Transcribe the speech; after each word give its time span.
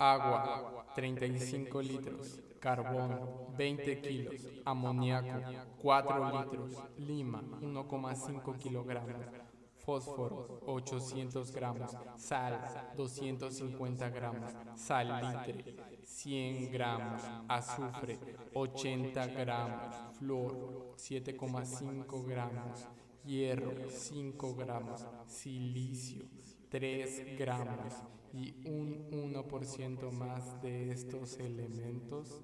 Agua, 0.00 0.86
35 0.94 1.82
litros. 1.82 2.40
Carbón, 2.60 3.56
20 3.56 4.00
kilos. 4.00 4.34
Amoníaco, 4.64 5.42
4 5.82 6.40
litros. 6.40 6.82
Lima, 6.98 7.42
1,5 7.60 8.56
kilogramos. 8.58 9.26
Fósforo, 9.74 10.60
800 10.66 11.50
gramos. 11.50 11.96
Sal, 12.16 12.60
250 12.96 14.08
gramos. 14.10 14.52
Salitre, 14.76 15.74
100 16.04 16.70
gramos. 16.70 17.22
Azufre, 17.48 18.20
80 18.54 19.26
gramos. 19.26 19.94
Flor, 20.18 20.94
7,5 20.96 22.24
gramos. 22.24 22.86
Hierro, 23.24 23.90
5 23.90 24.54
gramos. 24.54 25.04
Silicio, 25.26 26.24
3 26.70 27.36
gramos 27.36 27.94
y 28.32 28.54
un 28.68 29.10
1% 29.10 30.10
más 30.12 30.60
de 30.62 30.90
estos 30.90 31.38
elementos 31.38 32.42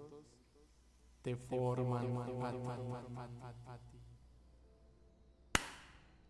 te 1.22 1.36
forman 1.36 2.06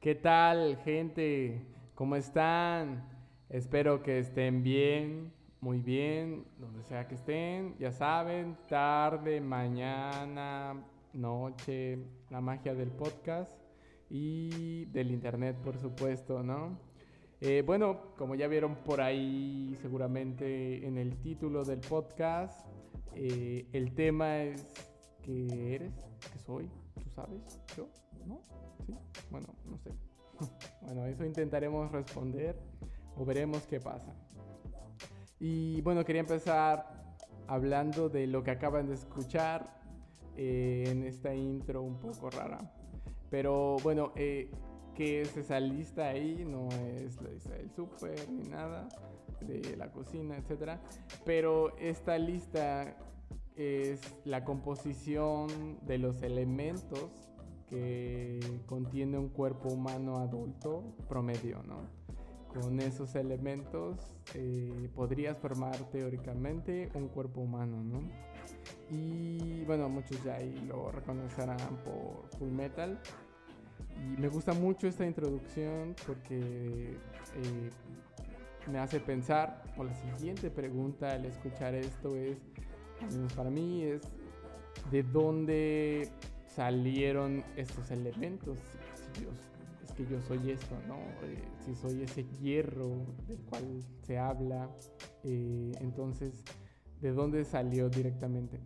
¿Qué 0.00 0.14
tal, 0.14 0.76
gente? 0.84 1.66
¿Cómo 1.94 2.16
están? 2.16 3.08
Espero 3.48 4.02
que 4.02 4.18
estén 4.18 4.62
bien, 4.62 5.32
muy 5.60 5.80
bien, 5.80 6.44
donde 6.58 6.82
sea 6.82 7.08
que 7.08 7.14
estén. 7.14 7.74
Ya 7.78 7.90
saben, 7.90 8.56
tarde, 8.68 9.40
mañana, 9.40 10.84
noche, 11.12 11.98
la 12.30 12.40
magia 12.40 12.74
del 12.74 12.90
podcast 12.90 13.50
y 14.10 14.84
del 14.86 15.10
internet, 15.10 15.56
por 15.64 15.78
supuesto, 15.78 16.42
¿no? 16.42 16.78
Eh, 17.46 17.60
bueno, 17.60 18.14
como 18.16 18.34
ya 18.34 18.48
vieron 18.48 18.74
por 18.76 19.02
ahí 19.02 19.76
seguramente 19.82 20.86
en 20.86 20.96
el 20.96 21.14
título 21.18 21.62
del 21.62 21.80
podcast, 21.80 22.66
eh, 23.14 23.66
el 23.74 23.94
tema 23.94 24.38
es 24.38 24.66
¿qué 25.20 25.74
eres? 25.74 25.92
¿Qué 26.32 26.38
soy? 26.38 26.70
¿Tú 26.94 27.10
sabes? 27.14 27.60
¿Yo? 27.76 27.86
¿No? 28.24 28.40
¿Sí? 28.86 28.94
Bueno, 29.30 29.48
no 29.66 29.76
sé. 29.76 29.90
bueno, 30.80 31.04
eso 31.04 31.26
intentaremos 31.26 31.92
responder 31.92 32.58
o 33.14 33.26
veremos 33.26 33.66
qué 33.66 33.78
pasa. 33.78 34.14
Y 35.38 35.82
bueno, 35.82 36.02
quería 36.02 36.20
empezar 36.20 37.14
hablando 37.46 38.08
de 38.08 38.26
lo 38.26 38.42
que 38.42 38.52
acaban 38.52 38.86
de 38.86 38.94
escuchar 38.94 39.82
eh, 40.38 40.84
en 40.86 41.02
esta 41.02 41.34
intro 41.34 41.82
un 41.82 42.00
poco 42.00 42.30
rara. 42.30 42.72
Pero 43.28 43.76
bueno, 43.82 44.12
que 44.94 45.22
es 45.22 45.36
esa 45.36 45.60
lista 45.60 46.08
ahí, 46.08 46.44
no 46.46 46.68
es 46.68 47.20
la 47.20 47.30
lista 47.30 47.50
del 47.50 47.70
súper 47.70 48.28
ni 48.30 48.48
nada, 48.48 48.88
de 49.40 49.76
la 49.76 49.90
cocina, 49.90 50.36
etc. 50.36 50.78
Pero 51.24 51.76
esta 51.78 52.18
lista 52.18 52.96
es 53.56 54.00
la 54.24 54.44
composición 54.44 55.78
de 55.82 55.98
los 55.98 56.22
elementos 56.22 57.10
que 57.68 58.40
contiene 58.66 59.18
un 59.18 59.28
cuerpo 59.28 59.68
humano 59.68 60.18
adulto 60.18 60.94
promedio, 61.08 61.62
¿no? 61.62 61.88
Con 62.60 62.78
esos 62.80 63.14
elementos 63.16 63.96
eh, 64.34 64.88
podrías 64.94 65.36
formar 65.38 65.76
teóricamente 65.90 66.88
un 66.94 67.08
cuerpo 67.08 67.40
humano, 67.40 67.82
¿no? 67.82 68.02
Y 68.90 69.64
bueno, 69.64 69.88
muchos 69.88 70.22
ya 70.22 70.36
ahí 70.36 70.54
lo 70.68 70.92
reconocerán 70.92 71.58
por 71.84 72.28
Full 72.38 72.50
Metal, 72.50 73.00
y 73.96 74.20
me 74.20 74.28
gusta 74.28 74.52
mucho 74.52 74.86
esta 74.86 75.06
introducción 75.06 75.94
porque 76.06 76.96
eh, 77.36 77.70
me 78.70 78.78
hace 78.78 79.00
pensar, 79.00 79.62
o 79.76 79.84
la 79.84 79.94
siguiente 79.94 80.50
pregunta 80.50 81.12
al 81.12 81.24
escuchar 81.24 81.74
esto 81.74 82.16
es, 82.16 82.38
al 83.00 83.12
menos 83.12 83.32
para 83.34 83.50
mí, 83.50 83.82
es 83.82 84.02
de 84.90 85.02
dónde 85.02 86.08
salieron 86.46 87.44
estos 87.56 87.90
elementos. 87.90 88.58
Si, 89.14 89.24
es 89.84 89.92
que 89.92 90.06
yo 90.06 90.20
soy 90.22 90.50
esto, 90.50 90.76
¿no? 90.86 90.96
Eh, 91.26 91.42
si 91.64 91.74
soy 91.74 92.02
ese 92.02 92.24
hierro 92.40 93.04
del 93.26 93.38
cual 93.42 93.82
se 94.02 94.18
habla, 94.18 94.68
eh, 95.24 95.72
entonces, 95.80 96.44
¿de 97.00 97.12
dónde 97.12 97.44
salió 97.44 97.88
directamente? 97.88 98.60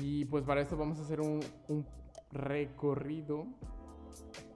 Y 0.00 0.24
pues 0.26 0.44
para 0.44 0.60
esto 0.60 0.76
vamos 0.76 0.98
a 0.98 1.02
hacer 1.02 1.20
un, 1.20 1.40
un 1.68 1.84
recorrido 2.32 3.46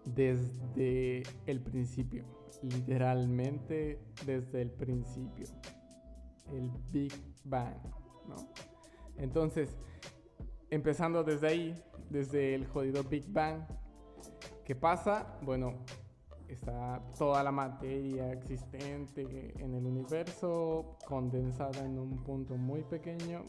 desde 0.05 1.23
el 1.47 1.61
principio, 1.61 2.25
literalmente 2.63 4.01
desde 4.27 4.63
el 4.63 4.71
principio, 4.71 5.47
el 6.53 6.71
Big 6.91 7.13
Bang, 7.45 7.77
¿no? 8.29 8.37
Entonces, 9.17 9.77
empezando 10.71 11.25
desde 11.25 11.49
ahí, 11.49 11.85
desde 12.11 12.55
el 12.55 12.67
jodido 12.67 13.03
Big 13.05 13.31
Bang, 13.33 13.63
¿qué 14.65 14.75
pasa? 14.75 15.39
Bueno, 15.43 15.85
está 16.49 17.03
toda 17.19 17.43
la 17.43 17.53
materia 17.53 18.33
existente 18.33 19.55
en 19.59 19.75
el 19.75 19.87
universo 19.87 20.97
condensada 21.07 21.85
en 21.85 21.99
un 21.99 22.23
punto 22.23 22.57
muy 22.57 22.83
pequeño 22.83 23.45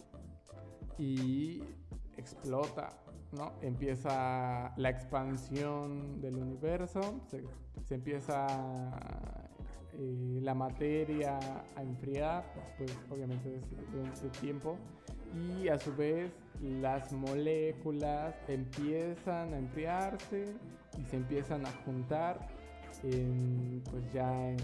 y 0.97 1.61
explota 2.17 3.04
Empieza 3.61 4.73
la 4.77 4.89
expansión 4.89 6.21
del 6.21 6.37
universo, 6.37 7.01
se, 7.27 7.43
empieza 7.93 8.47
eh, 9.93 10.39
la 10.41 10.53
materia 10.53 11.39
a 11.75 11.81
enfriar, 11.81 12.45
pues 12.77 12.97
obviamente 13.09 13.49
desde 13.49 14.21
de, 14.21 14.29
tiempo, 14.39 14.77
y 15.33 15.67
a 15.67 15.77
su 15.77 15.93
vez 15.95 16.31
las 16.61 17.11
moléculas 17.11 18.35
empiezan 18.47 19.53
a 19.53 19.57
enfriarse 19.57 20.45
y 20.97 21.05
se 21.05 21.17
empiezan 21.17 21.65
a 21.65 21.71
juntar 21.83 22.47
en, 23.03 23.83
pues 23.91 24.03
ya 24.13 24.49
en, 24.49 24.57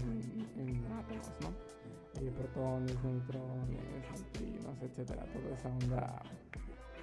átomos, 0.98 1.32
¿no? 1.42 1.50
Eh, 2.20 2.30
protones, 2.30 2.96
neutrones, 3.04 3.80
neutrinos, 4.14 4.82
etcétera, 4.82 5.24
toda 5.32 5.54
esa 5.54 5.68
onda 5.68 6.22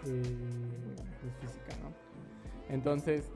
pues, 0.03 0.27
física. 1.41 1.75
Entonces 2.69 3.31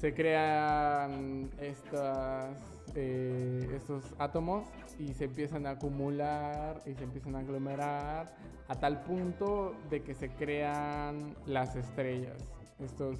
se 0.00 0.12
crean 0.14 1.50
estas, 1.60 2.56
eh, 2.94 3.70
estos 3.74 4.04
átomos 4.18 4.66
y 4.98 5.14
se 5.14 5.24
empiezan 5.24 5.66
a 5.66 5.70
acumular 5.70 6.80
y 6.84 6.94
se 6.94 7.04
empiezan 7.04 7.36
a 7.36 7.38
aglomerar 7.38 8.34
a 8.68 8.74
tal 8.74 9.02
punto 9.02 9.74
de 9.90 10.02
que 10.02 10.14
se 10.14 10.30
crean 10.30 11.34
las 11.46 11.76
estrellas, 11.76 12.36
estos 12.80 13.18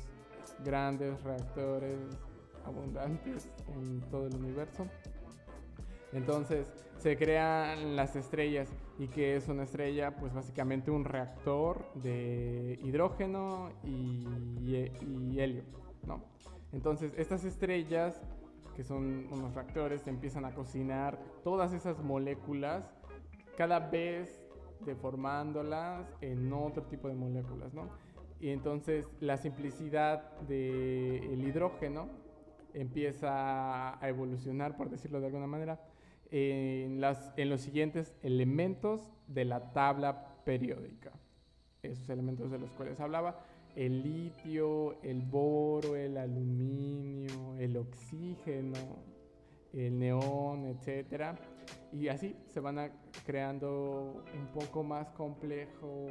grandes 0.65 1.23
reactores 1.23 1.99
abundantes 2.67 3.49
en 3.69 4.01
todo 4.11 4.27
el 4.27 4.35
universo. 4.35 4.87
Entonces 6.15 6.73
se 6.97 7.17
crean 7.17 7.97
las 7.97 8.17
estrellas 8.17 8.73
y 8.99 9.09
que 9.09 9.37
es 9.37 9.49
una 9.49 9.65
estrella, 9.65 10.17
pues 10.17 10.33
básicamente 10.33 10.91
un 10.91 11.05
reactor 11.05 11.93
de 11.95 12.79
hidrógeno 12.83 13.71
y, 13.83 14.25
helio, 15.39 15.65
¿no? 16.07 16.25
Entonces 16.73 17.13
estas 17.17 17.45
estrellas, 17.45 18.21
que 18.77 18.85
son 18.85 19.27
unos 19.31 19.55
reactores, 19.55 20.07
empiezan 20.07 20.45
a 20.45 20.55
cocinar 20.55 21.19
todas 21.43 21.73
esas 21.73 22.03
moléculas, 22.03 22.85
cada 23.57 23.81
vez 23.81 24.41
deformándolas 24.87 26.07
en 26.21 26.53
otro 26.53 26.85
tipo 26.85 27.09
de 27.09 27.15
moléculas, 27.15 27.75
¿no? 27.75 27.89
Y 28.41 28.51
entonces 28.51 29.07
la 29.21 29.37
simplicidad 29.37 30.39
del 30.41 31.45
hidrógeno 31.45 32.24
empieza 32.75 33.99
a 33.99 34.09
evolucionar, 34.09 34.77
por 34.77 34.91
decirlo 34.91 35.21
de 35.21 35.27
alguna 35.27 35.47
manera, 35.47 35.81
en, 36.31 37.01
los 37.01 37.61
siguientes 37.61 38.15
elementos 38.23 39.13
de 39.29 39.45
la 39.45 39.73
tabla 39.73 40.37
periódica. 40.45 41.13
Esos 41.83 42.09
elementos 42.09 42.51
de 42.51 42.59
los 42.59 42.71
cuales 42.73 42.99
hablaba, 43.01 43.41
el 43.77 44.03
litio, 44.03 45.01
el 45.03 45.23
boro, 45.23 45.97
el 45.97 46.17
aluminio, 46.17 47.57
el 47.59 47.77
oxígeno, 47.77 48.99
el 49.73 49.99
neón, 49.99 50.67
etc. 50.67 51.37
Y 51.93 52.09
así 52.09 52.37
se 52.49 52.61
van 52.61 52.93
creando 53.25 54.25
un 54.37 54.47
poco 54.49 54.83
más 54.83 55.11
complejo 55.11 56.07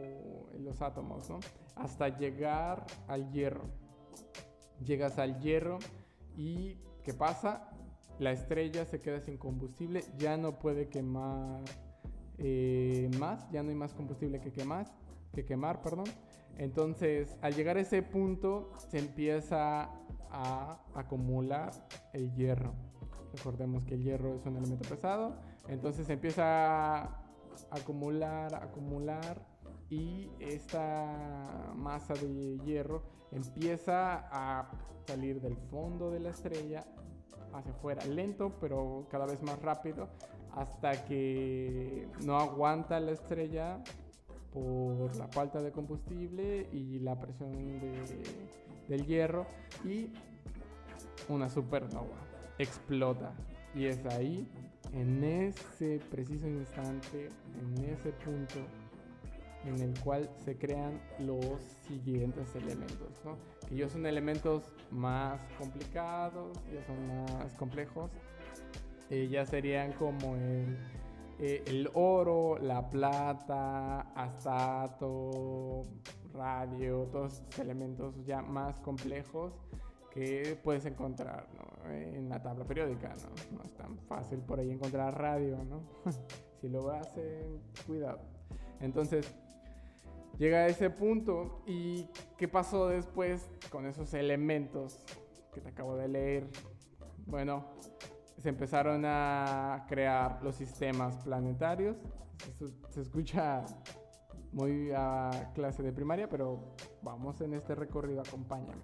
los 0.59 0.81
átomos, 0.81 1.29
¿no? 1.29 1.39
Hasta 1.75 2.09
llegar 2.17 2.85
al 3.07 3.31
hierro. 3.31 3.65
Llegas 4.85 5.17
al 5.17 5.39
hierro 5.39 5.79
y 6.35 6.77
¿qué 7.03 7.13
pasa? 7.13 7.74
la 8.19 8.31
estrella 8.31 8.85
se 8.85 9.01
queda 9.01 9.19
sin 9.19 9.38
combustible, 9.38 10.03
ya 10.18 10.38
no 10.38 10.59
puede 10.59 10.88
quemar 10.88 11.62
eh, 12.38 13.09
más, 13.19 13.50
ya 13.51 13.63
no 13.63 13.69
hay 13.69 13.75
más 13.75 13.94
combustible 13.94 14.39
que 14.39 14.51
quemar, 14.51 14.88
que 15.33 15.45
quemar, 15.45 15.81
perdón. 15.81 16.06
Entonces, 16.57 17.35
al 17.41 17.56
llegar 17.56 17.77
a 17.77 17.81
ese 17.81 18.03
punto, 18.03 18.71
se 18.77 19.00
empieza 19.00 19.89
a 20.31 20.80
acumular 20.94 21.71
el 22.13 22.33
hierro. 22.36 22.74
Recordemos 23.36 23.83
que 23.83 23.95
el 23.95 24.03
hierro 24.03 24.36
es 24.36 24.45
un 24.45 24.57
elemento 24.57 24.88
pesado, 24.88 25.36
entonces 25.68 26.06
se 26.06 26.13
empieza 26.13 27.19
acumular, 27.71 28.53
acumular 28.56 29.44
y 29.89 30.29
esta 30.39 31.71
masa 31.75 32.13
de 32.13 32.59
hierro 32.59 33.03
empieza 33.33 34.27
a 34.31 34.69
salir 35.07 35.41
del 35.41 35.57
fondo 35.69 36.12
de 36.12 36.19
la 36.19 36.30
estrella 36.30 36.83
hacia 37.53 37.71
afuera, 37.71 38.06
lento 38.06 38.53
pero 38.59 39.07
cada 39.09 39.25
vez 39.25 39.41
más 39.44 39.62
rápido 39.62 40.07
hasta 40.56 41.06
que 41.06 42.07
no 42.24 42.38
aguanta 42.38 43.00
la 43.00 43.12
estrella 43.12 43.83
por 44.53 45.15
la 45.15 45.27
falta 45.27 45.62
de 45.62 45.71
combustible 45.71 46.68
y 46.71 47.00
la 47.00 47.19
presión 47.19 47.51
del 48.88 49.06
hierro 49.06 49.47
y 49.83 50.12
una 51.27 51.50
supernova 51.50 52.18
explota. 52.59 53.33
Y 53.74 53.86
es 53.86 54.06
ahí 54.06 54.47
en 54.94 55.24
ese 55.24 56.00
preciso 56.12 56.47
instante 56.47 57.29
en 57.59 57.86
ese 57.86 58.12
punto 58.12 58.59
en 59.65 59.80
el 59.80 60.00
cual 60.00 60.30
se 60.44 60.57
crean 60.57 61.01
los 61.19 61.62
siguientes 61.88 62.56
elementos, 62.56 63.21
¿no? 63.24 63.38
que 63.68 63.75
ya 63.75 63.89
son 63.89 64.06
elementos 64.06 64.63
más 64.92 65.39
complicados, 65.57 66.57
ya 66.74 66.86
son 66.86 67.07
más 67.07 67.54
complejos, 67.57 68.12
eh, 69.10 69.27
ya 69.30 69.45
serían 69.45 69.94
como 69.94 70.36
el, 70.36 70.77
eh, 71.39 71.63
el 71.68 71.89
oro, 71.94 72.57
la 72.57 72.89
plata, 72.89 74.01
astato, 74.15 75.86
radio, 76.33 77.07
todos 77.12 77.33
estos 77.33 77.60
elementos 77.60 78.15
ya 78.25 78.42
más 78.42 78.80
complejos 78.80 79.54
que 80.12 80.60
puedes 80.63 80.86
encontrar 80.86 81.48
en 81.89 82.30
la 82.30 82.42
tabla 82.42 82.65
periódica. 82.65 83.10
¿no? 83.10 83.57
no 83.57 83.63
es 83.63 83.74
tan 83.74 83.98
fácil 83.98 84.39
por 84.39 84.60
ahí 84.60 84.71
encontrar 84.71 85.19
radio, 85.19 85.57
¿no? 85.63 85.81
si 86.62 86.69
lo 86.69 86.92
hacen, 86.92 87.62
cuidado. 87.88 88.19
Entonces, 88.80 89.33
llega 90.38 90.59
a 90.59 90.68
ese 90.68 90.89
punto 90.89 91.62
y 91.65 92.07
qué 92.38 92.47
pasó 92.47 92.88
después 92.88 93.50
con 93.69 93.85
esos 93.85 94.13
elementos 94.13 95.00
que 95.53 95.62
te 95.62 95.69
acabo 95.69 95.95
de 95.95 96.07
leer. 96.07 96.47
Bueno, 97.25 97.65
se 98.41 98.50
empezaron 98.50 99.03
a 99.06 99.85
crear 99.88 100.44
los 100.44 100.56
sistemas 100.56 101.18
planetarios. 101.18 101.97
se 102.89 103.01
escucha 103.01 103.65
muy 104.51 104.91
a 104.95 105.51
clase 105.53 105.83
de 105.83 105.91
primaria, 105.91 106.30
pero 106.30 106.75
vamos 107.01 107.41
en 107.41 107.53
este 107.53 107.75
recorrido, 107.75 108.21
acompáñame. 108.21 108.81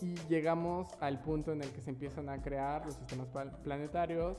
Y 0.00 0.14
llegamos 0.28 0.88
al 1.00 1.20
punto 1.20 1.52
en 1.52 1.62
el 1.62 1.70
que 1.70 1.80
se 1.80 1.90
empiezan 1.90 2.28
a 2.28 2.40
crear 2.40 2.84
los 2.84 2.94
sistemas 2.94 3.28
planetarios. 3.62 4.36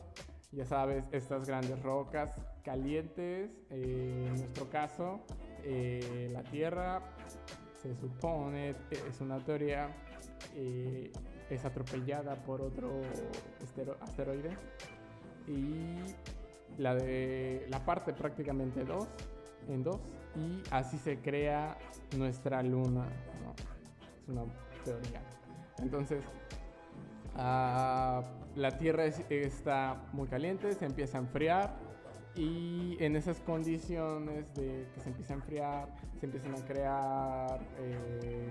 Ya 0.52 0.66
sabes, 0.66 1.04
estas 1.12 1.46
grandes 1.46 1.82
rocas 1.84 2.34
calientes, 2.64 3.52
eh, 3.70 4.26
en 4.28 4.38
nuestro 4.38 4.70
caso, 4.70 5.20
eh, 5.64 6.30
la 6.32 6.44
Tierra 6.44 7.02
se 7.82 7.96
supone, 7.96 8.76
es 8.92 9.22
una 9.22 9.38
teoría, 9.40 9.90
eh, 10.56 11.12
es 11.50 11.66
atropellada 11.66 12.36
por 12.36 12.62
otro 12.62 13.02
asteroide 14.02 14.58
y 15.48 15.98
la, 16.78 16.96
de, 16.96 17.66
la 17.70 17.84
parte 17.86 18.14
prácticamente 18.14 18.84
dos, 18.84 19.08
en 19.68 19.84
dos 19.84 20.00
y 20.36 20.62
así 20.72 20.98
se 20.98 21.20
crea 21.20 21.78
nuestra 22.18 22.62
luna. 22.64 23.06
Es 24.22 24.30
una 24.30 24.44
teoría. 24.84 25.22
Entonces, 25.80 26.24
ah, 27.36 28.24
la 28.56 28.78
Tierra 28.78 29.06
está 29.06 30.02
muy 30.14 30.28
caliente, 30.28 30.74
se 30.74 30.86
empieza 30.86 31.18
a 31.18 31.22
enfriar 31.22 31.89
y 32.40 32.96
en 33.02 33.18
esas 33.18 33.38
condiciones 33.42 34.54
de 34.54 34.88
que 34.94 35.02
se 35.02 35.10
empieza 35.10 35.34
a 35.34 35.36
enfriar, 35.36 35.96
se 36.22 36.26
empiezan 36.26 36.56
a 36.56 36.66
crear 36.66 37.60
eh, 37.78 38.50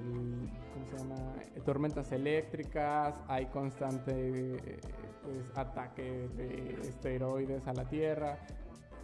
tormentas 1.64 2.12
eléctricas, 2.12 3.18
hay 3.28 3.46
constante 3.46 4.78
pues, 5.22 5.56
ataque 5.56 6.28
de 6.36 6.78
esteroides 6.82 7.66
a 7.66 7.72
la 7.72 7.88
Tierra, 7.88 8.38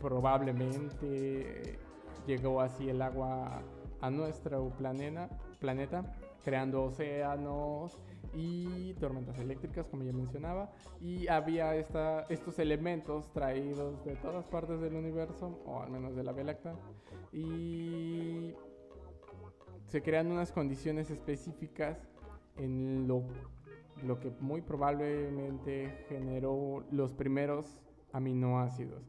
probablemente 0.02 1.78
llegó 2.26 2.60
así 2.60 2.90
el 2.90 3.00
agua 3.00 3.62
a 4.02 4.10
nuestro 4.10 4.68
planeta, 4.76 5.30
planeta 5.60 6.04
creando 6.44 6.84
océanos 6.84 7.98
y 8.34 8.94
tormentas 8.94 9.38
eléctricas, 9.38 9.86
como 9.88 10.02
ya 10.02 10.12
mencionaba. 10.12 10.72
Y 11.00 11.28
había 11.28 11.76
estos 11.76 12.58
elementos 12.58 13.32
traídos 13.32 14.04
de 14.04 14.16
todas 14.16 14.46
partes 14.46 14.80
del 14.80 14.94
universo, 14.94 15.60
o 15.64 15.80
al 15.80 15.90
menos 15.90 16.16
de 16.16 16.24
la 16.24 16.32
Vía 16.32 16.44
Láctea. 16.44 16.74
Y 17.32 18.54
se 19.86 20.02
crean 20.02 20.30
unas 20.30 20.52
condiciones 20.52 21.10
específicas 21.10 21.98
en 22.56 23.06
lo, 23.06 23.24
lo 24.04 24.18
que 24.18 24.30
muy 24.40 24.60
probablemente 24.62 26.04
generó 26.08 26.84
los 26.90 27.12
primeros 27.12 27.78
aminoácidos. 28.12 29.02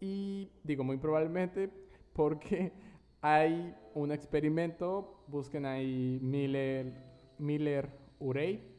Y 0.00 0.50
digo 0.64 0.82
muy 0.82 0.96
probablemente 0.96 1.70
porque 2.12 2.72
hay 3.20 3.74
un 3.94 4.10
experimento, 4.10 5.22
busquen 5.28 5.64
ahí 5.64 6.18
Miller, 6.20 6.92
Miller 7.38 7.88
Urey, 8.18 8.71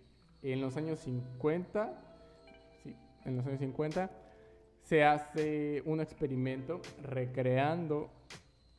en 0.44 0.62
los 0.62 0.78
años 0.78 1.00
50, 1.00 1.94
sí, 2.84 2.95
en 3.25 3.38
los 3.38 3.45
años 3.45 3.60
50, 3.60 4.12
se 4.84 5.04
hace 5.04 5.81
un 5.86 6.01
experimento 6.01 6.81
recreando 7.01 8.10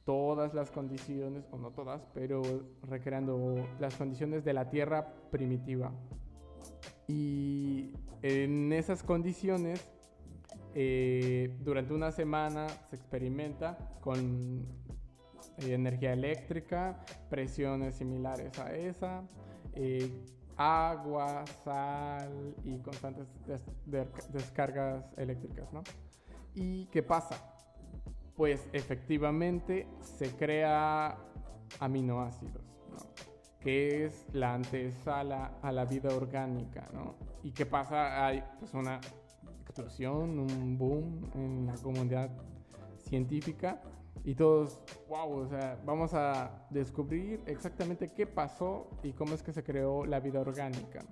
todas 0.05 0.53
las 0.53 0.71
condiciones, 0.71 1.45
o 1.51 1.59
no 1.59 1.71
todas, 1.71 2.07
pero 2.13 2.43
recreando 2.83 3.67
las 3.81 3.97
condiciones 3.97 4.45
de 4.45 4.53
la 4.53 4.69
Tierra 4.69 5.15
primitiva. 5.31 5.93
Y 7.09 7.93
en 8.23 8.73
esas 8.73 9.03
condiciones, 9.03 9.87
eh, 10.75 11.57
durante 11.61 11.95
una 11.95 12.11
semana 12.11 12.69
se 12.91 12.97
experimenta 12.97 13.79
con 14.01 14.67
eh, 15.59 15.73
energía 15.73 16.13
eléctrica, 16.13 17.05
presiones 17.31 17.97
similares 17.97 18.59
a 18.59 18.75
esa, 18.75 19.23
eh, 19.75 20.11
agua, 20.57 21.45
sal 21.65 22.55
y 22.65 22.79
constantes 22.79 23.27
descargas 24.33 25.05
eléctricas, 25.17 25.73
¿no? 25.73 25.83
¿Y 26.55 26.87
qué 26.87 27.03
pasa? 27.03 27.37
Pues 28.37 28.69
efectivamente 28.73 29.87
se 30.01 30.31
crea 30.37 31.17
aminoácidos, 31.81 32.63
¿no? 32.91 32.99
que 33.61 34.05
es 34.05 34.27
la 34.33 34.55
antesala 34.55 35.59
a 35.63 35.73
la 35.73 35.85
vida 35.85 36.15
orgánica, 36.15 36.87
¿no? 36.93 37.15
¿Y 37.43 37.53
qué 37.53 37.65
pasa? 37.67 38.27
Hay 38.27 38.45
pues 38.59 38.75
una 38.75 39.01
explosión, 39.63 40.39
un 40.39 40.79
boom 40.79 41.31
en 41.35 41.67
la 41.67 41.75
comunidad 41.75 42.31
científica 42.99 43.81
y 44.25 44.35
todos, 44.35 44.81
wow, 45.07 45.41
o 45.41 45.47
sea, 45.47 45.79
vamos 45.85 46.15
a 46.15 46.67
descubrir 46.71 47.43
exactamente 47.45 48.11
qué 48.13 48.27
pasó 48.27 48.89
y 49.03 49.13
cómo 49.13 49.35
es 49.35 49.43
que 49.43 49.53
se 49.53 49.63
creó 49.63 50.07
la 50.07 50.19
vida 50.19 50.41
orgánica. 50.41 51.05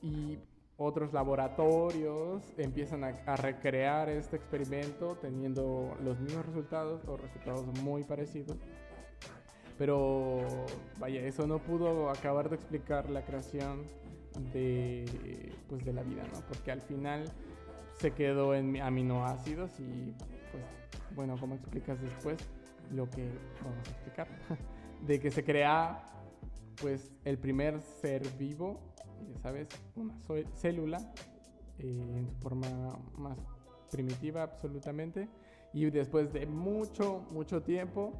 Y 0.00 0.38
otros 0.78 1.12
laboratorios 1.12 2.42
empiezan 2.56 3.04
a, 3.04 3.36
recrear 3.36 4.08
este 4.08 4.36
experimento 4.36 5.16
teniendo 5.20 5.94
los 6.02 6.18
mismos 6.20 6.46
resultados 6.46 7.02
o 7.06 7.18
resultados 7.18 7.66
muy 7.82 8.04
parecidos. 8.04 8.56
Pero 9.76 10.38
vaya, 10.98 11.20
eso 11.20 11.46
no 11.46 11.58
pudo 11.58 12.08
acabar 12.08 12.48
de 12.48 12.56
explicar 12.56 13.10
la 13.10 13.26
creación 13.26 13.82
de, 14.54 15.52
pues, 15.68 15.84
de 15.84 15.92
la 15.92 16.02
vida, 16.02 16.22
¿no? 16.32 16.40
Porque 16.48 16.72
al 16.72 16.80
final 16.80 17.24
se 17.98 18.12
quedó 18.12 18.54
en 18.54 18.80
aminoácidos 18.80 19.78
y 19.80 20.14
pues 20.52 20.64
bueno, 21.14 21.36
¿cómo 21.38 21.54
explicas 21.54 22.00
después 22.00 22.38
lo 22.92 23.08
que 23.10 23.28
vamos 23.62 23.86
a 23.86 23.90
explicar? 23.90 24.28
de 25.06 25.20
que 25.20 25.30
se 25.30 25.44
crea 25.44 26.04
pues 26.80 27.10
el 27.24 27.38
primer 27.38 27.80
ser 27.80 28.22
vivo, 28.38 28.80
ya 29.32 29.38
sabes, 29.40 29.68
una 29.96 30.14
célula 30.54 30.98
eh, 31.78 32.14
en 32.16 32.26
su 32.26 32.34
forma 32.36 32.68
más 33.16 33.38
primitiva 33.90 34.42
absolutamente. 34.42 35.28
Y 35.72 35.90
después 35.90 36.32
de 36.32 36.46
mucho, 36.46 37.26
mucho 37.30 37.62
tiempo, 37.62 38.12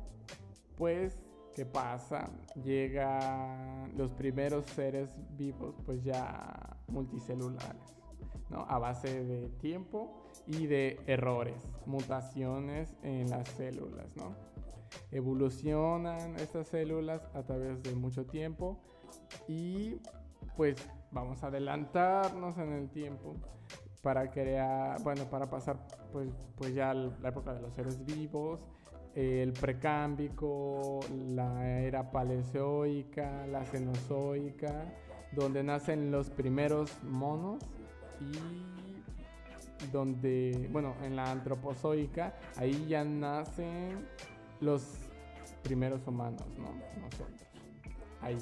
pues, 0.76 1.18
¿qué 1.54 1.64
pasa? 1.64 2.30
Llegan 2.62 3.96
los 3.96 4.12
primeros 4.12 4.66
seres 4.66 5.08
vivos, 5.36 5.74
pues 5.84 6.04
ya 6.04 6.76
multicelulares, 6.88 7.94
¿no? 8.50 8.66
A 8.68 8.78
base 8.78 9.24
de 9.24 9.48
tiempo 9.60 10.24
y 10.46 10.66
de 10.66 11.00
errores, 11.06 11.56
mutaciones 11.86 12.94
en 13.02 13.30
las 13.30 13.48
células, 13.50 14.16
¿no? 14.16 14.34
Evolucionan 15.10 16.36
estas 16.36 16.68
células 16.68 17.22
a 17.34 17.42
través 17.42 17.82
de 17.82 17.94
mucho 17.94 18.24
tiempo 18.24 18.78
y 19.46 20.00
pues 20.56 20.76
vamos 21.10 21.42
a 21.42 21.48
adelantarnos 21.48 22.56
en 22.58 22.72
el 22.72 22.88
tiempo 22.88 23.34
para 24.02 24.30
crear, 24.30 25.02
bueno, 25.02 25.24
para 25.24 25.50
pasar 25.50 25.76
pues, 26.12 26.30
pues 26.56 26.74
ya 26.74 26.94
la 26.94 27.28
época 27.28 27.52
de 27.52 27.60
los 27.60 27.74
seres 27.74 28.04
vivos, 28.04 28.60
el 29.14 29.52
precámbico, 29.52 31.00
la 31.30 31.80
era 31.80 32.10
paleozoica, 32.10 33.46
la 33.46 33.64
cenozoica, 33.64 34.84
donde 35.32 35.62
nacen 35.62 36.10
los 36.10 36.30
primeros 36.30 37.02
monos 37.02 37.58
y 38.20 39.88
donde, 39.92 40.68
bueno, 40.72 40.94
en 41.02 41.16
la 41.16 41.30
antropozoica, 41.30 42.34
ahí 42.56 42.86
ya 42.88 43.04
nacen 43.04 44.06
los 44.60 44.82
primeros 45.62 46.06
humanos, 46.06 46.46
¿no? 46.56 46.72
Nosotros. 47.00 47.40
Ahí. 48.20 48.38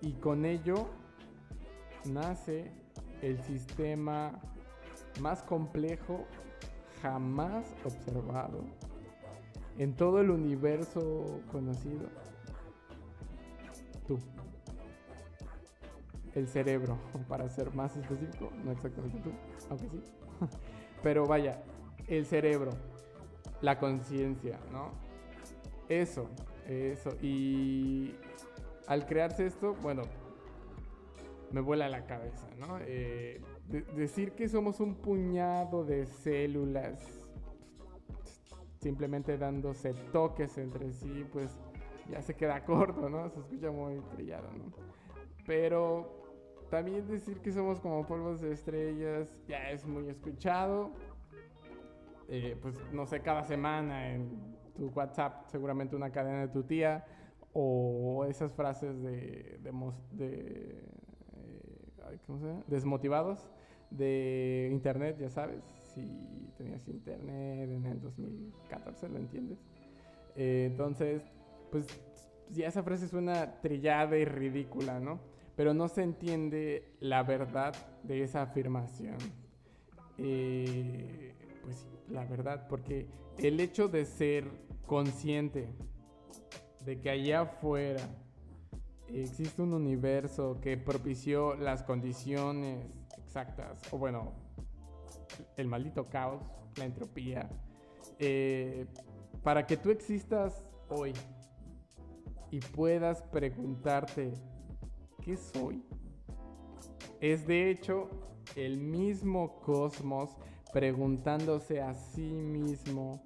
Y 0.00 0.12
con 0.14 0.44
ello 0.44 0.88
nace 2.04 2.72
el 3.22 3.40
sistema 3.42 4.32
más 5.20 5.42
complejo 5.42 6.26
jamás 7.02 7.64
observado 7.84 8.64
en 9.78 9.94
todo 9.94 10.20
el 10.20 10.30
universo 10.30 11.40
conocido. 11.50 12.08
El 16.34 16.48
cerebro, 16.48 16.98
para 17.28 17.48
ser 17.48 17.74
más 17.74 17.96
específico, 17.96 18.50
no 18.64 18.72
exactamente 18.72 19.18
tú, 19.20 19.32
aunque 19.68 19.88
sí. 19.88 20.02
Pero 21.02 21.26
vaya, 21.26 21.62
el 22.06 22.26
cerebro, 22.26 22.70
la 23.62 23.78
conciencia, 23.78 24.58
¿no? 24.72 24.90
Eso, 25.88 26.28
eso. 26.68 27.10
Y 27.20 28.14
al 28.86 29.06
crearse 29.06 29.46
esto, 29.46 29.74
bueno, 29.82 30.02
me 31.50 31.60
vuela 31.60 31.88
la 31.88 32.04
cabeza, 32.06 32.48
¿no? 32.58 32.78
Eh, 32.80 33.40
decir 33.96 34.32
que 34.32 34.48
somos 34.48 34.80
un 34.80 34.94
puñado 34.94 35.84
de 35.84 36.06
células 36.06 37.20
simplemente 38.80 39.36
dándose 39.36 39.92
toques 40.12 40.56
entre 40.58 40.92
sí, 40.92 41.26
pues 41.32 41.50
ya 42.10 42.22
se 42.22 42.34
queda 42.34 42.64
corto, 42.64 43.08
¿no? 43.08 43.28
Se 43.30 43.40
escucha 43.40 43.70
muy 43.70 44.00
trillado, 44.14 44.50
¿no? 44.52 44.72
Pero 45.46 46.19
también 46.70 47.06
decir 47.08 47.40
que 47.40 47.52
somos 47.52 47.80
como 47.80 48.06
polvos 48.06 48.40
de 48.40 48.52
estrellas 48.52 49.28
ya 49.48 49.70
es 49.70 49.84
muy 49.84 50.08
escuchado. 50.08 50.92
Eh, 52.28 52.56
pues 52.62 52.76
no 52.92 53.06
sé, 53.06 53.20
cada 53.20 53.42
semana 53.42 54.14
en 54.14 54.56
tu 54.76 54.86
WhatsApp, 54.94 55.46
seguramente 55.48 55.96
una 55.96 56.10
cadena 56.10 56.42
de 56.42 56.48
tu 56.48 56.62
tía, 56.62 57.04
o 57.52 58.24
esas 58.24 58.52
frases 58.52 59.02
de, 59.02 59.58
de, 59.60 59.72
de 60.12 60.84
eh, 61.36 62.18
¿cómo 62.26 62.38
se 62.38 62.46
llama? 62.46 62.62
desmotivados 62.68 63.50
de 63.90 64.68
internet, 64.70 65.16
ya 65.18 65.28
sabes, 65.28 65.64
si 65.82 66.52
tenías 66.56 66.86
internet 66.86 67.68
en 67.68 67.84
el 67.84 68.00
2014, 68.00 69.08
¿lo 69.08 69.18
entiendes? 69.18 69.58
Eh, 70.36 70.68
entonces, 70.70 71.22
pues 71.72 71.86
ya 72.50 72.68
esa 72.68 72.84
frase 72.84 73.08
suena 73.08 73.60
trillada 73.60 74.16
y 74.16 74.24
ridícula, 74.24 75.00
¿no? 75.00 75.18
Pero 75.60 75.74
no 75.74 75.88
se 75.88 76.02
entiende 76.02 76.96
la 77.00 77.22
verdad 77.22 77.74
de 78.02 78.22
esa 78.22 78.40
afirmación. 78.40 79.18
Eh, 80.16 81.34
pues 81.62 81.86
la 82.08 82.24
verdad, 82.24 82.66
porque 82.66 83.10
el 83.36 83.60
hecho 83.60 83.86
de 83.86 84.06
ser 84.06 84.50
consciente 84.86 85.68
de 86.86 86.98
que 86.98 87.10
allá 87.10 87.42
afuera 87.42 88.00
existe 89.08 89.60
un 89.60 89.74
universo 89.74 90.58
que 90.62 90.78
propició 90.78 91.54
las 91.56 91.82
condiciones 91.82 92.86
exactas, 93.18 93.82
o 93.92 93.98
bueno, 93.98 94.32
el 95.58 95.66
maldito 95.66 96.06
caos, 96.06 96.42
la 96.76 96.86
entropía, 96.86 97.50
eh, 98.18 98.86
para 99.42 99.66
que 99.66 99.76
tú 99.76 99.90
existas 99.90 100.64
hoy 100.88 101.12
y 102.50 102.60
puedas 102.60 103.20
preguntarte, 103.24 104.32
¿qué 105.20 105.36
soy? 105.36 105.82
Es 107.20 107.46
de 107.46 107.70
hecho 107.70 108.08
el 108.56 108.78
mismo 108.78 109.60
cosmos 109.60 110.36
preguntándose 110.72 111.80
a 111.80 111.94
sí 111.94 112.32
mismo 112.32 113.22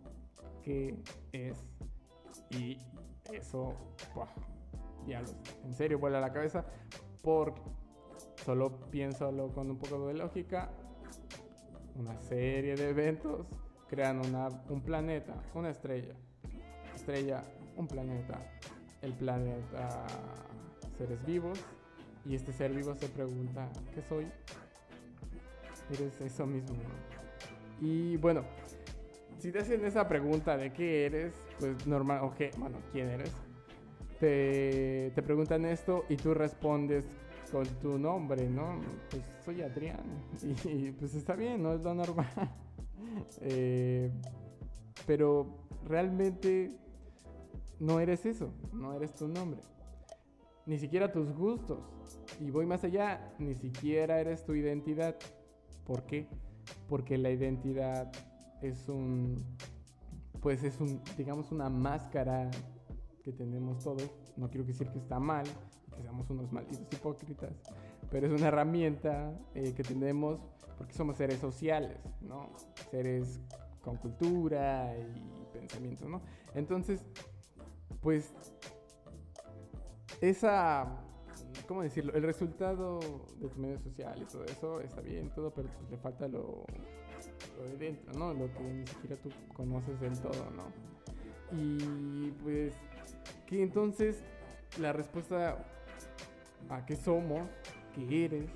qué 0.62 0.96
es. 1.32 1.58
Y 2.50 2.78
eso, 3.32 3.74
ya 5.06 5.22
en 5.64 5.74
serio 5.74 5.98
vuela 5.98 6.20
la 6.20 6.32
cabeza, 6.32 6.64
porque 7.22 7.60
solo 8.44 8.80
pienso 8.90 9.30
con 9.54 9.70
un 9.70 9.78
poco 9.78 10.06
de 10.08 10.14
lógica, 10.14 10.70
una 11.96 12.18
serie 12.20 12.74
de 12.74 12.90
eventos 12.90 13.46
crean 13.88 14.20
un 14.68 14.80
planeta, 14.82 15.34
una 15.54 15.70
estrella, 15.70 16.14
estrella, 16.94 17.42
un 17.76 17.86
planeta, 17.86 18.40
el 19.02 19.12
planeta, 19.12 20.06
seres 20.98 21.24
vivos, 21.24 21.58
y 22.26 22.34
este 22.34 22.52
ser 22.52 22.72
vivo 22.72 22.94
se 22.94 23.08
pregunta, 23.08 23.68
¿qué 23.94 24.02
soy? 24.02 24.26
Eres 25.90 26.20
eso 26.20 26.46
mismo. 26.46 26.76
Y 27.80 28.16
bueno, 28.16 28.44
si 29.38 29.52
te 29.52 29.58
hacen 29.58 29.84
esa 29.84 30.08
pregunta 30.08 30.56
de 30.56 30.72
qué 30.72 31.06
eres, 31.06 31.34
pues 31.58 31.86
normal, 31.86 32.20
o 32.22 32.34
qué, 32.34 32.50
bueno, 32.56 32.78
¿quién 32.92 33.08
eres? 33.10 33.32
Te, 34.18 35.12
te 35.14 35.22
preguntan 35.22 35.64
esto 35.64 36.04
y 36.08 36.16
tú 36.16 36.32
respondes 36.32 37.04
con 37.52 37.66
tu 37.80 37.98
nombre, 37.98 38.48
¿no? 38.48 38.80
Pues 39.10 39.22
soy 39.44 39.62
Adrián. 39.62 40.00
Y, 40.64 40.92
pues 40.92 41.14
está 41.14 41.36
bien, 41.36 41.62
no 41.62 41.72
es 41.74 41.82
lo 41.82 41.94
normal. 41.94 42.26
Eh, 43.42 44.10
pero 45.06 45.46
realmente 45.86 46.70
no 47.78 48.00
eres 48.00 48.26
eso, 48.26 48.52
no 48.72 48.94
eres 48.94 49.14
tu 49.14 49.28
nombre. 49.28 49.60
Ni 50.66 50.78
siquiera 50.78 51.12
tus 51.12 51.30
gustos. 51.32 51.78
Y 52.40 52.50
voy 52.50 52.66
más 52.66 52.84
allá, 52.84 53.34
ni 53.38 53.54
siquiera 53.54 54.20
eres 54.20 54.44
tu 54.44 54.54
identidad. 54.54 55.16
¿Por 55.84 56.04
qué? 56.04 56.26
Porque 56.88 57.18
la 57.18 57.30
identidad 57.30 58.10
es 58.62 58.88
un, 58.88 59.36
pues 60.40 60.64
es 60.64 60.80
un, 60.80 61.00
digamos, 61.16 61.52
una 61.52 61.68
máscara 61.68 62.50
que 63.22 63.32
tenemos 63.32 63.82
todos. 63.84 64.10
No 64.36 64.50
quiero 64.50 64.66
decir 64.66 64.88
que 64.88 64.98
está 64.98 65.18
mal, 65.18 65.44
que 65.94 66.02
seamos 66.02 66.28
unos 66.30 66.52
malditos 66.52 66.86
hipócritas, 66.92 67.52
pero 68.10 68.26
es 68.26 68.32
una 68.32 68.48
herramienta 68.48 69.32
eh, 69.54 69.72
que 69.74 69.82
tenemos 69.82 70.40
porque 70.76 70.92
somos 70.92 71.16
seres 71.16 71.38
sociales, 71.38 71.98
¿no? 72.20 72.52
Seres 72.90 73.40
con 73.80 73.96
cultura 73.96 74.94
y 74.96 75.52
pensamiento, 75.52 76.08
¿no? 76.08 76.22
Entonces, 76.54 77.04
pues, 78.00 78.34
esa, 80.20 81.04
¿cómo 81.66 81.82
decirlo? 81.82 82.12
El 82.14 82.22
resultado 82.22 82.98
de 83.40 83.48
tu 83.48 83.60
medio 83.60 83.78
social 83.78 84.20
y 84.20 84.24
todo 84.24 84.44
eso 84.44 84.80
está 84.80 85.00
bien, 85.00 85.30
todo, 85.30 85.50
pero 85.52 85.68
pues 85.68 85.90
le 85.90 85.96
falta 85.98 86.28
lo, 86.28 86.64
lo 87.56 87.64
de 87.64 87.76
dentro, 87.76 88.12
¿no? 88.14 88.34
Lo 88.34 88.52
que 88.52 88.62
ni 88.62 88.86
siquiera 88.86 89.16
tú 89.16 89.30
conoces 89.54 90.00
del 90.00 90.18
todo, 90.20 90.50
¿no? 90.50 90.64
Y 91.56 92.30
pues, 92.42 92.74
que 93.46 93.62
entonces 93.62 94.22
la 94.78 94.92
respuesta 94.92 95.64
a 96.68 96.86
qué 96.86 96.96
somos, 96.96 97.48
qué 97.94 98.24
eres, 98.24 98.46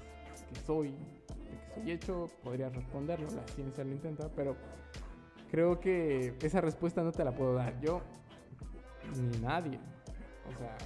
qué 0.49 0.61
soy, 0.67 0.89
de 0.89 0.95
qué 0.95 1.75
soy 1.75 1.91
hecho, 1.93 2.27
podrías 2.43 2.75
responderlo, 2.75 3.29
la 3.31 3.47
ciencia 3.49 3.85
lo 3.85 3.93
intenta, 3.93 4.29
pero 4.35 4.57
creo 5.51 5.79
que 5.79 6.35
esa 6.43 6.61
respuesta 6.61 7.03
no 7.03 7.13
te 7.13 7.25
la 7.25 7.33
puedo 7.33 7.55
dar 7.55 7.81
yo 7.81 8.01
ni 9.17 9.39
nadie. 9.39 9.79
O 10.49 10.59
sea, 10.59 10.77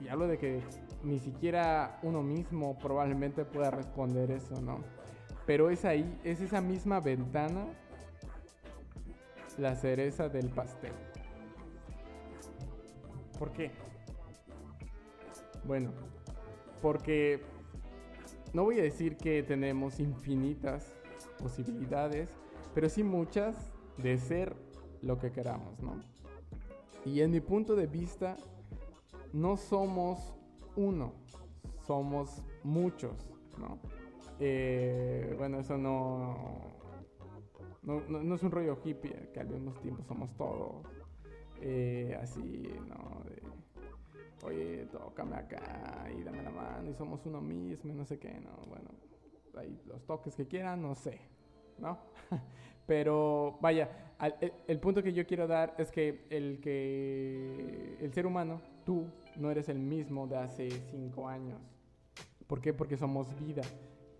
y 0.00 0.08
hablo 0.08 0.26
de 0.26 0.38
que 0.38 0.60
ni 1.04 1.18
siquiera 1.18 1.98
uno 2.02 2.22
mismo 2.22 2.78
probablemente 2.78 3.44
pueda 3.44 3.70
responder 3.70 4.30
eso, 4.30 4.60
¿no? 4.60 4.80
Pero 5.46 5.70
es 5.70 5.84
ahí, 5.84 6.18
es 6.24 6.40
esa 6.40 6.60
misma 6.60 7.00
ventana 7.00 7.66
la 9.58 9.74
cereza 9.74 10.28
del 10.28 10.48
pastel. 10.48 10.92
¿Por 13.38 13.52
qué? 13.52 13.70
Bueno, 15.64 15.90
porque 16.80 17.42
no 18.52 18.64
voy 18.64 18.78
a 18.78 18.82
decir 18.82 19.16
que 19.16 19.42
tenemos 19.42 19.98
infinitas 19.98 20.92
posibilidades, 21.38 22.30
pero 22.74 22.88
sí 22.88 23.02
muchas 23.02 23.56
de 23.96 24.18
ser 24.18 24.54
lo 25.00 25.18
que 25.18 25.32
queramos, 25.32 25.80
¿no? 25.80 26.00
Y 27.04 27.20
en 27.20 27.32
mi 27.32 27.40
punto 27.40 27.74
de 27.74 27.86
vista, 27.86 28.36
no 29.32 29.56
somos 29.56 30.36
uno, 30.76 31.12
somos 31.86 32.42
muchos, 32.62 33.26
¿no? 33.58 33.78
Eh, 34.38 35.34
bueno, 35.38 35.60
eso 35.60 35.76
no 35.76 36.80
no, 37.82 38.34
es 38.34 38.42
un 38.42 38.50
rollo 38.50 38.78
hippie, 38.84 39.30
que 39.32 39.40
al 39.40 39.48
mismo 39.48 39.72
tiempo 39.72 40.02
somos 40.04 40.34
todos 40.36 40.86
eh, 41.60 42.16
así, 42.20 42.68
¿no? 42.88 43.22
oye, 44.44 44.86
tócame 44.90 45.36
acá 45.36 46.08
y 46.16 46.22
dame 46.22 46.42
la 46.42 46.50
mano 46.50 46.90
y 46.90 46.94
somos 46.94 47.24
uno 47.26 47.40
mismo 47.40 47.92
y 47.92 47.94
no 47.94 48.04
sé 48.04 48.18
qué, 48.18 48.40
no, 48.40 48.56
bueno, 48.68 48.90
ahí 49.56 49.80
los 49.86 50.04
toques 50.04 50.34
que 50.34 50.46
quieran, 50.46 50.82
no 50.82 50.94
sé. 50.94 51.20
¿no? 51.78 51.98
Pero 52.86 53.58
vaya, 53.60 53.88
el, 54.66 54.80
punto 54.80 55.02
que 55.02 55.12
yo 55.12 55.26
quiero 55.26 55.46
dar 55.46 55.74
es 55.78 55.90
que 55.90 56.26
el 56.30 56.60
que 56.60 57.96
el 58.00 58.12
ser 58.12 58.26
humano, 58.26 58.60
tú, 58.84 59.06
no 59.36 59.50
eres 59.50 59.68
el 59.68 59.78
mismo 59.78 60.26
de 60.26 60.36
hace 60.36 60.70
cinco 60.90 61.28
años. 61.28 61.60
¿Por 62.46 62.60
qué? 62.60 62.72
Porque 62.72 62.96
somos 62.96 63.28
vida 63.40 63.62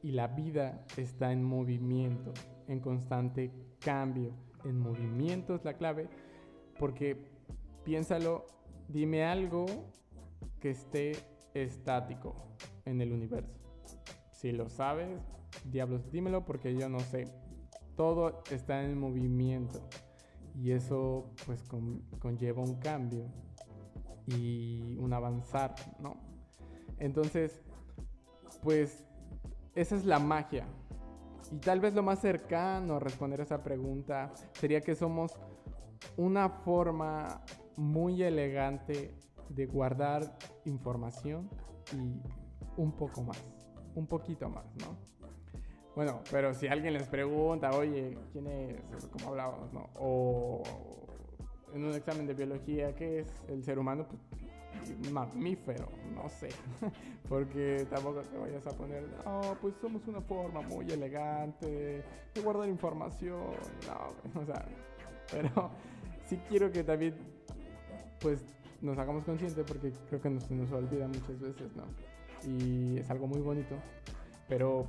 y 0.02 0.12
la 0.12 0.28
vida 0.28 0.84
está 0.96 1.32
en 1.32 1.44
movimiento, 1.44 2.32
en 2.66 2.80
constante 2.80 3.52
cambio. 3.78 4.32
En 4.64 4.78
movimiento 4.78 5.54
es 5.54 5.64
la 5.64 5.74
clave, 5.74 6.08
porque 6.78 7.16
piénsalo, 7.84 8.46
dime 8.88 9.24
algo 9.24 9.66
que 10.60 10.70
esté 10.70 11.12
estático 11.54 12.34
en 12.84 13.00
el 13.00 13.12
universo. 13.12 13.58
Si 14.30 14.52
lo 14.52 14.68
sabes, 14.68 15.20
diablos, 15.64 16.10
dímelo 16.10 16.44
porque 16.44 16.74
yo 16.74 16.88
no 16.88 17.00
sé. 17.00 17.26
Todo 17.96 18.42
está 18.50 18.82
en 18.82 18.98
movimiento 18.98 19.88
y 20.54 20.72
eso 20.72 21.30
pues 21.46 21.62
conlleva 22.18 22.62
un 22.62 22.76
cambio 22.76 23.26
y 24.26 24.96
un 24.98 25.12
avanzar, 25.12 25.74
¿no? 25.98 26.16
Entonces, 26.98 27.62
pues 28.62 29.04
esa 29.74 29.96
es 29.96 30.04
la 30.04 30.18
magia. 30.18 30.66
Y 31.50 31.58
tal 31.58 31.80
vez 31.80 31.94
lo 31.94 32.02
más 32.02 32.20
cercano 32.20 32.96
a 32.96 33.00
responder 33.00 33.40
a 33.40 33.44
esa 33.44 33.62
pregunta 33.62 34.32
sería 34.52 34.80
que 34.80 34.94
somos 34.94 35.32
una 36.16 36.48
forma 36.48 37.42
muy 37.76 38.22
elegante 38.22 39.14
de 39.48 39.66
guardar 39.66 40.38
información 40.64 41.48
y 41.92 42.20
un 42.76 42.92
poco 42.92 43.22
más, 43.22 43.42
un 43.94 44.06
poquito 44.06 44.48
más, 44.48 44.64
¿no? 44.76 44.96
Bueno, 45.94 46.20
pero 46.30 46.54
si 46.54 46.68
alguien 46.68 46.94
les 46.94 47.06
pregunta, 47.06 47.70
oye, 47.72 48.16
¿quién 48.32 48.46
es? 48.46 49.06
¿Cómo 49.08 49.28
hablábamos, 49.28 49.72
no? 49.74 49.90
En 51.74 51.84
un 51.84 51.94
examen 51.94 52.26
de 52.26 52.34
biología, 52.34 52.94
¿qué 52.94 53.20
es 53.20 53.28
el 53.48 53.64
ser 53.64 53.78
humano? 53.78 54.06
Pues 54.08 55.12
mamífero, 55.12 55.88
no 56.14 56.28
sé, 56.28 56.48
porque 57.28 57.86
tampoco 57.90 58.22
te 58.22 58.36
vayas 58.36 58.66
a 58.66 58.70
poner, 58.70 59.04
no, 59.24 59.56
pues 59.60 59.74
somos 59.80 60.06
una 60.08 60.20
forma 60.20 60.60
muy 60.62 60.90
elegante 60.90 62.04
de 62.34 62.40
guardar 62.40 62.68
información, 62.68 63.54
no, 63.86 64.40
o 64.40 64.44
sea, 64.44 64.64
pero 65.30 65.70
sí 66.26 66.40
quiero 66.48 66.70
que 66.70 66.82
también, 66.82 67.14
pues, 68.20 68.42
nos 68.80 68.98
hagamos 68.98 69.24
conscientes 69.24 69.64
porque 69.66 69.92
creo 70.08 70.20
que 70.20 70.30
nos, 70.30 70.50
nos 70.50 70.72
olvida 70.72 71.06
muchas 71.06 71.38
veces, 71.38 71.70
¿no? 71.76 71.84
Y 72.44 72.98
es 72.98 73.08
algo 73.10 73.26
muy 73.26 73.40
bonito, 73.40 73.76
pero, 74.48 74.86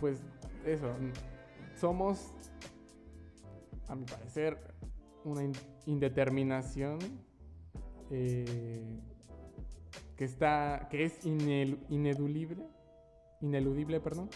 pues, 0.00 0.20
eso, 0.64 0.92
somos, 1.76 2.32
a 3.86 3.94
mi 3.94 4.04
parecer, 4.04 4.58
una 5.24 5.42
indeterminación 5.86 6.98
eh, 8.10 8.84
que 10.16 10.24
está, 10.24 10.88
que 10.90 11.04
es 11.04 11.24
ineludible, 11.24 12.66
ineludible, 13.40 14.00
perdón, 14.00 14.28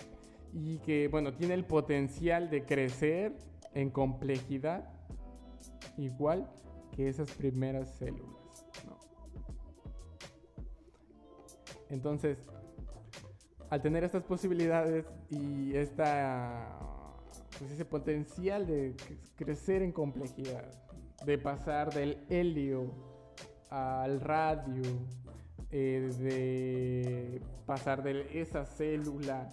y 0.52 0.78
que, 0.78 1.08
bueno, 1.08 1.34
tiene 1.34 1.54
el 1.54 1.64
potencial 1.64 2.50
de 2.50 2.64
crecer 2.64 3.36
en 3.74 3.90
complejidad 3.90 4.88
igual 5.96 6.50
que 6.94 7.08
esas 7.08 7.30
primeras 7.32 7.90
células. 7.96 8.66
Entonces, 11.88 12.38
al 13.70 13.82
tener 13.82 14.04
estas 14.04 14.24
posibilidades 14.24 15.06
y 15.30 15.74
esta, 15.74 16.68
pues 17.62 17.74
ese 17.74 17.84
potencial 17.84 18.66
de 18.66 18.96
crecer 19.36 19.82
en 19.82 19.92
complejidad, 19.92 20.68
de 21.24 21.38
pasar 21.38 21.94
del 21.94 22.26
helio 22.28 22.92
al 23.70 24.20
radio, 24.20 24.82
eh, 25.70 26.10
de 26.18 27.40
pasar 27.64 28.02
de 28.02 28.26
esa 28.40 28.66
célula 28.66 29.48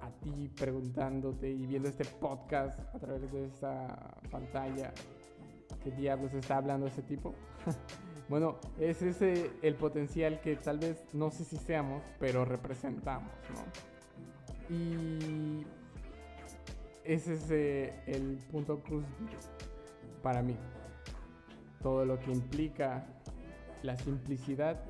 a 0.00 0.10
ti 0.20 0.48
preguntándote 0.56 1.50
y 1.50 1.66
viendo 1.66 1.88
este 1.88 2.04
podcast 2.04 2.78
a 2.94 3.00
través 3.00 3.32
de 3.32 3.46
esta 3.46 4.14
pantalla, 4.30 4.92
¿qué 5.82 5.90
diablos 5.90 6.32
está 6.34 6.58
hablando 6.58 6.86
ese 6.86 7.02
tipo? 7.02 7.34
bueno, 8.28 8.60
es 8.78 9.02
ese 9.02 9.50
el 9.62 9.74
potencial 9.74 10.40
que 10.40 10.54
tal 10.54 10.78
vez 10.78 11.04
no 11.12 11.32
sé 11.32 11.44
si 11.44 11.56
seamos, 11.56 12.04
pero 12.20 12.44
representamos, 12.44 13.32
¿no? 13.52 14.72
Y 14.72 15.66
ese 17.04 17.34
es 17.34 17.50
el 18.06 18.38
punto 18.50 18.80
cruz 18.80 19.04
para 20.22 20.42
mí. 20.42 20.56
Todo 21.82 22.04
lo 22.04 22.18
que 22.18 22.30
implica 22.30 23.06
la 23.82 23.96
simplicidad 23.96 24.80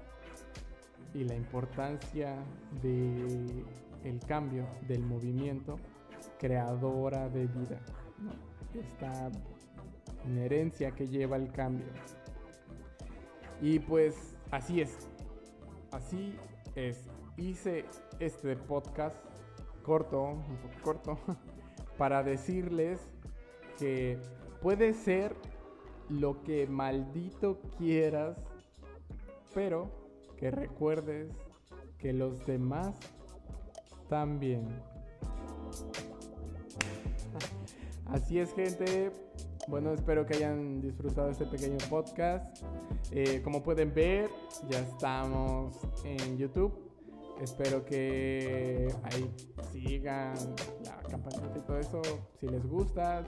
y 1.14 1.24
la 1.24 1.34
importancia 1.34 2.36
del 2.82 3.64
el 4.04 4.18
cambio, 4.20 4.66
del 4.88 5.02
movimiento 5.02 5.76
creadora 6.38 7.28
de 7.28 7.46
vida. 7.46 7.80
Esta 8.74 9.30
inherencia 10.26 10.92
que 10.92 11.06
lleva 11.06 11.36
el 11.36 11.52
cambio. 11.52 11.86
Y 13.60 13.78
pues 13.78 14.36
así 14.50 14.80
es. 14.80 15.08
Así 15.92 16.36
es. 16.74 17.08
Hice 17.36 17.84
este 18.18 18.56
podcast 18.56 19.16
corto, 19.82 20.22
un 20.22 20.56
poco 20.56 20.82
corto, 20.82 21.18
para 22.00 22.22
decirles 22.22 22.98
que 23.78 24.16
puede 24.62 24.94
ser 24.94 25.36
lo 26.08 26.42
que 26.44 26.66
maldito 26.66 27.60
quieras 27.76 28.38
pero 29.52 29.90
que 30.38 30.50
recuerdes 30.50 31.30
que 31.98 32.14
los 32.14 32.46
demás 32.46 32.96
también. 34.08 34.66
Así 38.06 38.38
es 38.38 38.54
gente, 38.54 39.12
bueno 39.68 39.92
espero 39.92 40.24
que 40.24 40.36
hayan 40.36 40.80
disfrutado 40.80 41.28
este 41.28 41.44
pequeño 41.44 41.76
podcast. 41.90 42.64
Eh, 43.10 43.42
como 43.44 43.62
pueden 43.62 43.92
ver, 43.92 44.30
ya 44.70 44.80
estamos 44.80 45.76
en 46.04 46.38
YouTube. 46.38 46.72
Espero 47.42 47.84
que 47.84 48.88
ahí 49.02 49.30
sigan 49.70 50.34
la 50.82 50.99
campanita 51.10 51.58
y 51.58 51.60
todo 51.60 51.78
eso. 51.78 52.02
Si 52.38 52.46
les 52.48 52.66
gusta, 52.66 53.24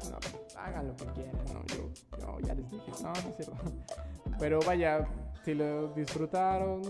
hagan 0.56 0.88
lo 0.88 0.96
que 0.96 1.04
quieran. 1.06 1.44
Yo, 1.68 1.90
yo 2.18 2.40
ya 2.40 2.54
les 2.54 2.70
dije, 2.70 2.92
no, 3.02 3.12
no 3.12 3.18
es 3.18 3.36
cierto. 3.36 3.56
Pero 4.38 4.60
vaya, 4.60 5.08
si 5.44 5.54
lo 5.54 5.88
disfrutaron, 5.88 6.82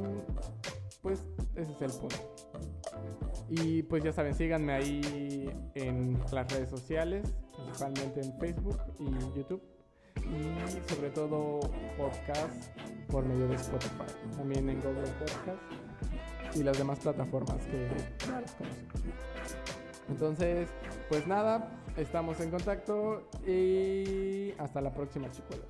pues 1.02 1.26
ese 1.56 1.72
es 1.72 1.82
el 1.82 2.00
punto. 2.00 2.16
Y 3.50 3.82
pues 3.82 4.02
ya 4.04 4.12
saben, 4.12 4.34
síganme 4.34 4.72
ahí 4.72 5.50
en 5.74 6.18
las 6.32 6.50
redes 6.52 6.70
sociales, 6.70 7.34
principalmente 7.56 8.20
en 8.20 8.38
Facebook 8.38 8.78
y 8.98 9.10
YouTube. 9.36 9.62
Y 10.16 10.92
sobre 10.92 11.10
todo 11.10 11.60
podcast 11.98 12.70
por 13.08 13.24
medio 13.24 13.48
de 13.48 13.56
Spotify. 13.56 14.12
También 14.36 14.68
en 14.68 14.80
Google 14.80 15.08
Podcast 15.18 15.60
y 16.54 16.62
las 16.62 16.78
demás 16.78 16.98
plataformas 16.98 17.58
que 17.66 17.88
ya 18.26 18.40
las 18.40 18.52
conocen. 18.52 18.88
Entonces, 20.08 20.68
pues 21.08 21.26
nada, 21.26 21.70
estamos 21.96 22.40
en 22.40 22.50
contacto 22.50 23.28
y 23.46 24.52
hasta 24.58 24.80
la 24.80 24.92
próxima, 24.92 25.30
chicos. 25.30 25.60